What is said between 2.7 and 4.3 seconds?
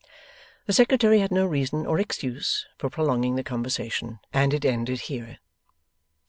for prolonging the conversation,